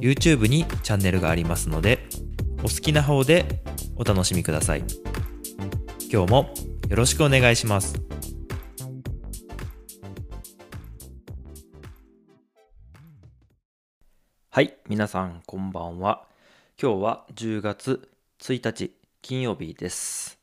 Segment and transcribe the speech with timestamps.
[0.00, 2.08] YouTube にチャンネルがありますので
[2.58, 3.62] お好きな方で
[3.96, 4.84] お楽しみください。
[6.10, 6.54] 今日も
[6.88, 8.00] よろしくお願いします。
[14.50, 16.26] はい皆さんこんばんは。
[16.80, 18.08] 今日は10月
[18.40, 20.38] 1日金曜日です。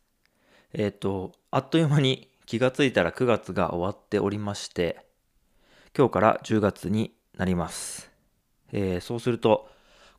[0.74, 5.06] えっ、とあっという間に気がついたら9月が終わっておりまして
[5.98, 8.15] 今日から10月になります
[8.78, 9.70] えー、そうすると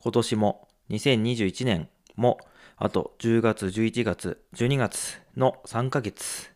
[0.01, 2.39] 今年も2021年も
[2.79, 6.51] あと10月11月12月の3ヶ月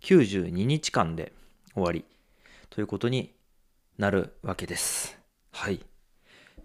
[0.00, 1.34] 92日間で
[1.74, 2.06] 終わり
[2.70, 3.34] ということに
[3.98, 5.18] なるわけです。
[5.50, 5.84] はい。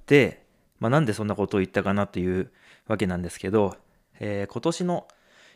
[0.06, 0.46] で、
[0.80, 2.52] まあ、なんでそんなことを言ったかなという
[2.88, 3.76] わけなんですけど、
[4.22, 5.08] えー、今年の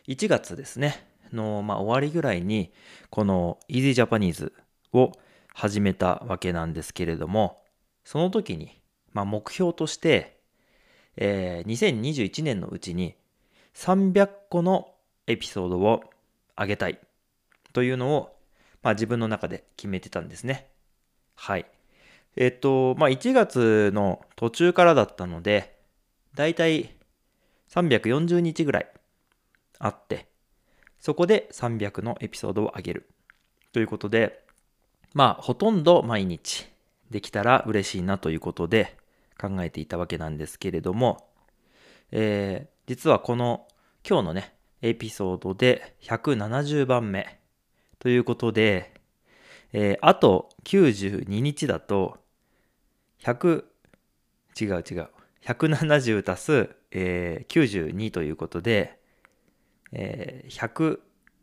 [0.08, 2.72] 1月ですね、の、まあ、終わりぐらいに、
[3.08, 4.52] この Easy Japanese
[4.92, 5.12] を
[5.54, 7.62] 始めたわけなんですけれども、
[8.04, 8.81] その時に、
[9.12, 10.38] まあ、目標として、
[11.16, 13.14] えー、2021年のうちに
[13.74, 14.92] 300個の
[15.26, 16.02] エピソードを
[16.58, 16.98] 上げたい
[17.72, 18.36] というのを、
[18.82, 20.68] まあ、自分の中で決めてたんですね。
[21.34, 21.66] はい。
[22.36, 25.78] えっと、まあ、1月の途中からだったので、
[26.34, 26.94] だいたい
[27.70, 28.88] 340日ぐらい
[29.78, 30.28] あって、
[30.98, 33.08] そこで300のエピソードを上げる。
[33.72, 34.44] ということで、
[35.14, 36.68] まあ、ほとんど毎日
[37.10, 38.96] できたら嬉しいなということで、
[39.42, 41.26] 考えていたわけなんですけれども、
[42.12, 43.66] えー、実はこの
[44.08, 47.40] 今日のね、エピソードで170番目
[47.98, 48.94] ということで、
[49.72, 52.18] えー、あと92日だと、
[53.24, 53.64] 100、
[54.60, 55.08] 違う違う、
[55.44, 59.00] 170足す、えー、92ということで、
[59.90, 61.00] えー、100、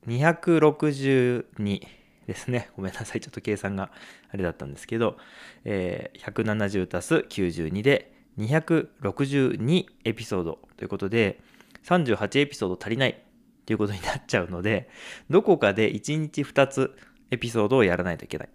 [0.08, 1.99] 262
[2.30, 2.70] ですね。
[2.78, 3.22] ごめんなさい。
[3.22, 3.92] ちょっと計算が
[4.32, 5.18] あれだったんですけど、
[5.66, 11.40] えー、170足す92で262エピソードということで、
[11.84, 13.22] 38エピソード足りない
[13.66, 14.90] ということになっちゃうので、
[15.30, 16.96] どこかで1日2つ
[17.32, 18.50] エピソードをやらないといけない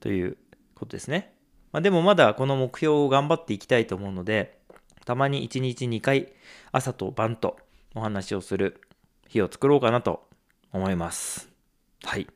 [0.00, 0.36] という
[0.74, 1.34] ことですね。
[1.72, 4.58] まあ、でもまだこの目標を頑張っていきたいと思うので、
[5.04, 6.32] たまに1日2回
[6.72, 7.58] 朝と晩と
[7.94, 8.80] お話をする
[9.28, 10.28] 日を作ろうかなと
[10.72, 11.50] 思います。
[12.02, 12.26] はい。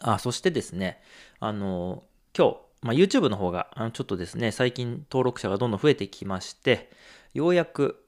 [0.00, 1.00] あ、そしてですね、
[1.40, 2.04] あの、
[2.36, 6.90] 今日、まあ、YouTube の方が、あのちょっとですね、最近登録者がどんどん増えてきまして、
[7.34, 8.04] ようやく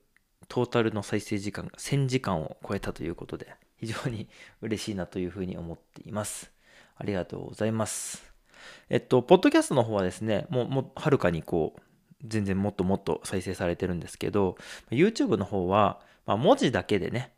[0.48, 4.28] トータルの再生時間が1000時間を超えたということで、非常に
[4.62, 6.52] 嬉しいなというふうに思っています。
[6.96, 8.30] ありがとうございます。
[8.88, 11.80] えっと、ポッドキャストの方はですね、もう、もはるかにこう、
[12.24, 14.56] 全然もっともっと再生されてるんですけど、
[14.90, 17.32] YouTube の方は、まあ、文字だけでね、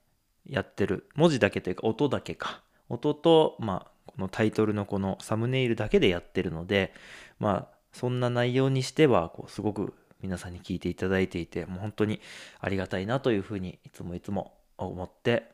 [0.46, 1.08] やってる。
[1.14, 2.62] 文字だけというか、音だけか。
[2.88, 6.92] 音と、まあ、このタイトルのこのサムネイルだけでやってるので、
[7.38, 12.20] まあ、そんな内容にしては、こう、すごく皆さんに聞いていただいていて、もう本当に
[12.60, 15.50] ありがたいなというふうにいつもいつも思って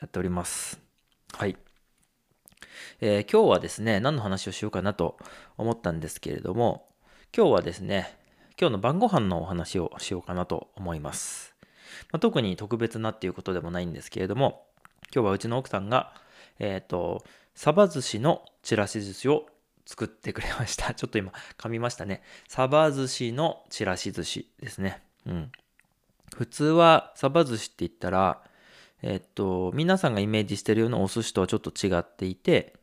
[0.00, 0.80] やっております。
[1.32, 1.56] はい。
[3.00, 5.18] えー、今日はですね、何の話をしようかなと
[5.56, 6.88] 思ったんですけれども、
[7.36, 8.16] 今日はですね、
[8.58, 11.54] 今日の晩ご飯のお話をしようかなと思います。
[12.10, 14.66] まあ、特に特別なっていうことでもないんですけれども、
[15.14, 16.14] 今日はうちの奥さんが、
[16.58, 17.24] えっ、ー、と、
[17.56, 19.46] サバ寿司のちらし寿司を
[19.86, 20.92] 作ってくれました。
[20.94, 22.22] ちょっと今噛みましたね。
[22.48, 25.02] サバ寿司のちらし寿司ですね。
[25.24, 25.52] うん。
[26.36, 28.42] 普通はサバ寿司って言ったら、
[29.00, 32.74] えっと、皆さんがイメージしてるようなお寿司とはちょっと違っていて、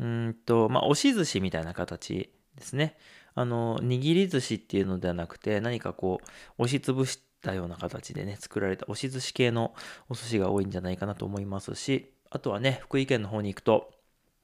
[0.00, 2.96] うんと、まあ、押し寿司みたいな形ですね。
[3.34, 6.20] あの、握り寿司っていうのではなくて、何かこ
[6.58, 9.74] う、押しつぶしたような形でね、作られた押し寿司系の
[10.08, 13.92] お寿司が多いんじゃないかなと思いますし、あとはね、福井県の方に行くと、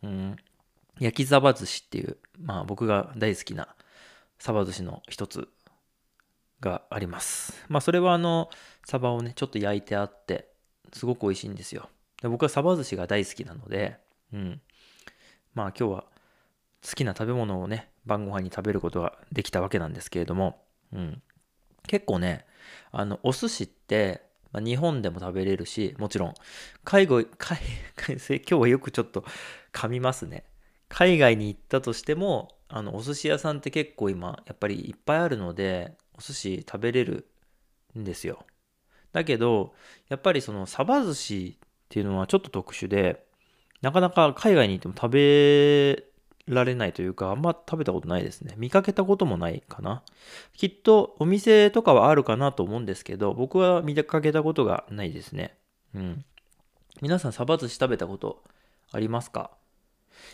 [0.03, 0.37] うん、
[1.01, 3.75] 焼きサバ寿司っていう、まあ僕が大好きな
[4.39, 5.49] サバ寿司の一つ
[6.61, 7.65] があります。
[7.69, 8.51] まあそれはあの、
[8.85, 10.51] サバをね、ちょっと焼いてあって、
[10.93, 11.89] すごく美味しいんですよ。
[12.21, 13.97] で僕はサバ寿司が大好きなので、
[14.35, 14.61] うん。
[15.55, 16.05] まあ今日は
[16.87, 20.63] 好きな食べ物をね、晩ご飯に食べることができたわけなんですけれども、
[20.93, 21.23] うん。
[21.87, 22.45] 結構ね、
[22.93, 26.35] あの、お寿司って、まあ、日本でも食べれるし、もちろん、
[26.85, 29.25] 海外、 今日はよくちょっと
[29.73, 30.45] 噛みますね。
[30.89, 37.29] 海外に行ったとしても、あの、お寿司屋さんって結構今、やっぱりいっぱいあるので、お寿司食べれる
[37.99, 38.45] んですよ。
[39.13, 39.75] だけど、
[40.09, 43.27] やっぱりそのサバ寿司っていうのはちょっと特殊で、
[43.81, 46.05] なかなか海外に行っても食べ
[46.49, 48.55] られないというか、あんま食べたことないですね。
[48.57, 50.03] 見かけたこともないかな。
[50.57, 55.57] きっとお店とかはあるかなと思うんですけど、僕は見かけたことがないですね。
[55.95, 56.25] うん。
[57.01, 58.43] 皆さんサバ寿司食べたこと
[58.91, 59.51] ありますか？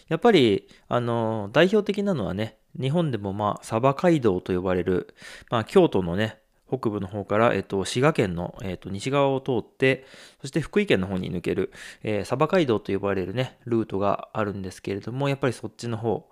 [0.08, 5.14] やっぱり、あの、代表的なのはね、日本でもまあ、サバ街道と呼ばれる、
[5.50, 6.38] まあ、京都のね、
[6.78, 10.04] 北部の方から、えっと、滋賀県の、えっと、西側を通って、
[10.40, 11.72] そして福井県の方に抜ける、
[12.02, 16.28] えー、鯖街道と呼ばれるね、ルートがあるんですけれども、やっぱりそっちの方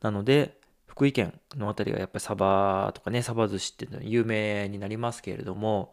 [0.00, 5.92] なので、福井県のあたりがやっぱりサバとかね、サバ寿司っていうのは有名になりますけれども、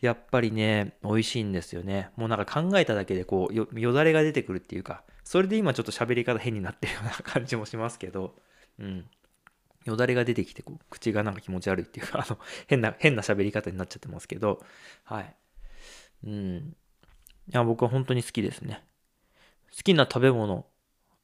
[0.00, 2.10] やっぱりね、美味しいんですよね。
[2.16, 8.34] もうなんか考えただけでこうよ、よだれが出てくるっていうか、それで今ちょっと喋り方変になってるような感じもしますけど、
[8.78, 9.04] うん。
[9.88, 14.62] よだれが出てきてこう口がなんか気持ち悪いっていうかあの変な変な喋り方になっちゃってますけど
[15.04, 15.34] はい
[16.24, 18.84] うんいや僕は本当に好きですね
[19.76, 20.66] 好きな食べ物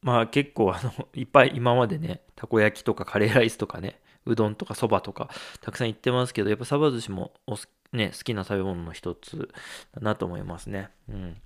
[0.02, 5.30] まあ結構あの いっぱい今までねたこ焼きとかカレーライスとかねうどんとかそばとか
[5.60, 7.56] たくさん言ってますけどやっぱサバ寿司もお
[7.94, 9.48] ね、好きな食べ物の一つ
[9.94, 10.90] だなと思いますね。
[11.08, 11.36] うん。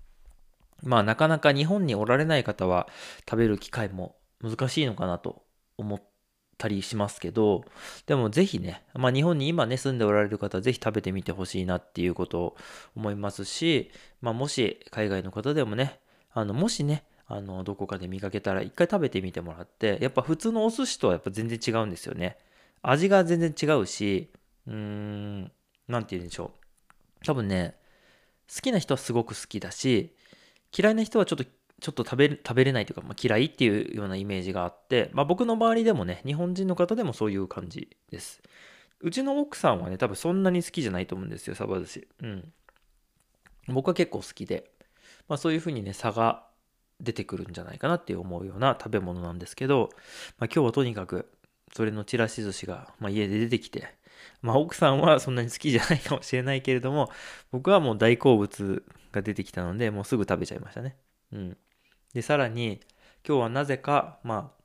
[0.82, 2.88] まあなかなか日本におられない方は
[3.28, 5.44] 食べる機会も難しいのかなと
[5.76, 6.02] 思っ
[6.58, 7.64] たりしますけど、
[8.06, 12.56] でもぜひね、まあ日本に今ね住んでおられる方はぜひ食べてみてほしいなっていうことを
[12.96, 13.90] 思いますし、
[14.20, 16.00] まあもし海外の方でもね、
[16.32, 22.38] あのもしね、あのどこかで見かけたら一回食べてみてもらって、やっぱ普通のお寿司とはやっぱ全然違うんですよね。
[22.82, 24.30] 味が全然違うし、
[24.66, 25.52] うーん、
[25.88, 27.24] なんて言うんでしょう。
[27.24, 27.76] 多分ね、
[28.54, 30.14] 好きな人はすごく好きだし、
[30.76, 31.44] 嫌いな人はちょっと
[31.80, 38.42] ちょっと食べ食べれないというか、まあ、嫌いっていうようなイメージがあって、まあ、僕の周りでもね日本人の方でもそういう感じです。
[39.00, 42.08] うちの奥さんはね多分そんなに好きじゃないと思うんですよサバ寿司。
[42.22, 42.52] うん。
[43.68, 44.70] 僕は結構好きで、
[45.28, 46.44] まあ、そういうふうにね差が
[47.00, 49.90] 出てくるんじゃないかなって思うような食べ物なんですけど、
[50.38, 51.30] まあ、今日はとにかく
[51.72, 53.94] それのちらし寿司が、まあ、家で出てきて
[54.42, 57.10] まあ、奥さんはそんなに好きじゃないかもしれないけれども
[57.50, 58.82] 僕はもう大好物
[59.12, 60.96] が出てきたのでもうすぐ食べちゃいましたね。
[61.32, 61.56] うん。
[62.14, 62.80] で、さらに、
[63.26, 64.58] 今日はなぜか、まあ、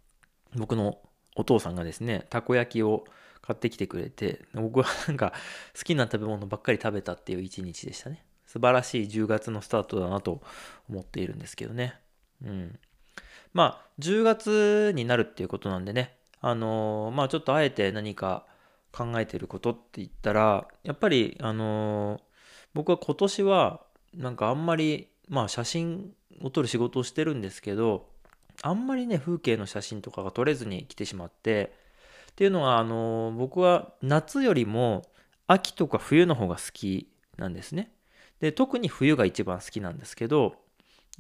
[0.56, 1.00] 僕の
[1.36, 3.06] お父さんがですね、たこ焼きを
[3.42, 5.34] 買ってきてくれて、僕はなんか
[5.76, 8.24] 好きな食べ物ばっかり食べたっていう一日でしたね。
[8.46, 10.42] 素晴らしい10月のスタートだなと
[10.90, 12.00] 思っているんですけどね。
[12.44, 12.80] うん。
[13.54, 18.46] まあ、10月になるっていうことなんでね、あのー、まあちょっとあえて何か
[18.92, 22.22] 考えてることって言ったら、やっぱり、あのー、
[22.74, 23.82] 僕は今年は、
[24.14, 26.14] なんかあんまり、まあ写真
[26.44, 28.06] を撮る仕事をしてるんですけど
[28.62, 31.74] あんまりね風景の写真とかが撮れずに来てしまって
[32.32, 35.04] っていうのはあの僕は夏よりも
[35.48, 37.92] 秋とか冬の方が好きなんですね。
[38.40, 40.56] で特に冬が一番好きなんですけど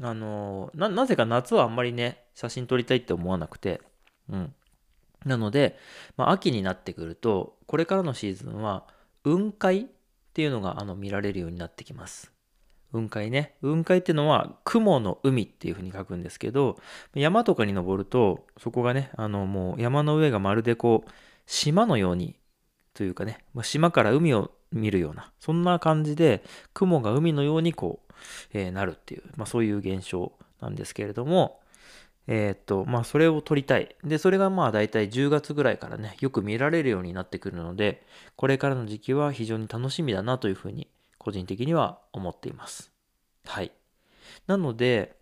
[0.01, 3.81] あのなぜか夏はあんまりね写真撮りたいって思わなくて
[4.29, 4.53] うん。
[5.25, 5.77] なので、
[6.17, 8.85] まあ、秋になってくるとこれからのシーズンは
[9.23, 9.85] 雲海っ
[10.33, 12.32] ていうのがあの見られるようになってきます。
[12.93, 13.55] 雲海ね。
[13.61, 16.77] 雲海ってのは雲の海っていう風に書くんですけど、
[17.15, 21.09] 山とかに登ると、そこがね、あのもう山の上がまるでこう、
[21.47, 22.35] 島のように、
[22.93, 28.13] というかね、島から海を見るような、そんな感じで、雲が海のようにこう、
[28.53, 30.31] えー、なるっていう、まあそういう現象
[30.61, 31.59] なんですけれども、
[32.27, 33.95] えー、っと、まあそれを撮りたい。
[34.03, 40.87] で、それがまあ大体10月ぐらいからね、よく見られるようになってくるので、これからの時期は非常に楽しみだなというふうに
[41.23, 42.91] 個人的には思っています。
[43.45, 43.71] はい。
[44.47, 45.15] なので、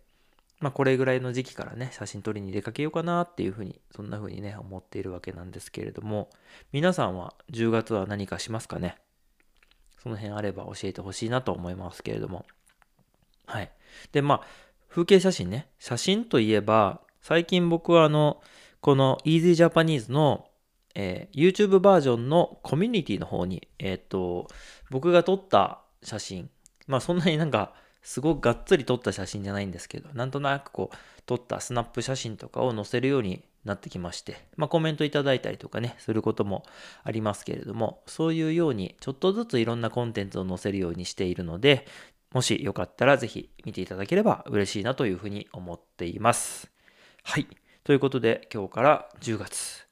[0.60, 6.30] まあこれぐらいの時期からね、写真撮りに出かけようかなっていうふうに、そんなふうにね、思っているわけなんですけれども、
[6.72, 8.96] 皆さんは10月は何かしますかね？
[10.02, 12.44] その辺あれば教えてほしいなと思いますけれども。
[13.46, 13.70] はい。
[14.10, 14.40] で、まあ、
[14.88, 15.68] 風景写真ね。
[15.78, 18.42] 写真といえば、最近僕はあの、
[18.80, 20.48] この Easy Japanese の、
[20.94, 24.48] えー、YouTube バージョンのコミュニティの方に、えっ、と、
[24.90, 26.50] 僕が撮った写真、
[26.86, 36.64] まあそんなになんか、すごくがっつり撮った写真じゃないんですけど、なんとなくこう、撮ったスナップ写真とかを載せるようになってきまして、まあコメントいただいたりとかね、することも
[37.04, 41.86] ありますけれども、そういうようにちょっとずついろんなコンテンツを載せるようにしているので、
[42.32, 46.70] もしよかったらぜひ見ていただければ嬉しいなというふうに思っています。
[47.22, 47.46] はい。
[47.84, 49.91] ということで今日から10月。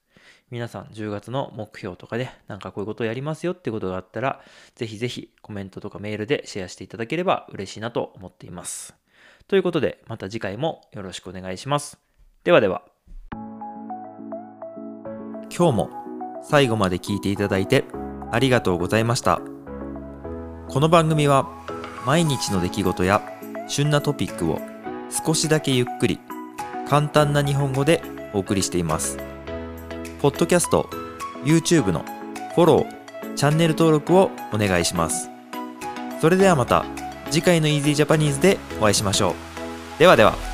[0.50, 4.40] 皆さん10月の目標とかで、なんかこういうことをやりますよってことがあったら、
[4.75, 8.95] ぜひぜひコメントとかメールでシェアしていただければ嬉しいなと思っています。
[9.47, 11.99] ということで、また次回もよろしくお願いします。
[12.42, 12.83] ではでは。
[15.57, 15.90] 今日も
[16.42, 17.85] 最後まで聞いていただいて
[18.30, 19.40] ありがとうございました。
[20.69, 21.49] この番組は
[22.07, 23.23] 毎日の出来事や
[23.69, 24.61] 旬なトピックを
[25.11, 26.19] 少しだけゆっくり
[26.88, 28.02] 簡単な日本語で
[28.33, 29.30] お送りしています
[30.21, 30.87] ポッドキャスト
[31.45, 32.05] YouTube の
[32.55, 35.31] フォローチャンネル登録をお願いします。
[36.21, 36.85] それではまた
[37.31, 39.99] 次回の Easy Japanese でお会いしましょう。
[39.99, 40.50] ではでは。